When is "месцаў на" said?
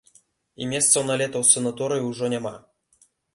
0.71-1.17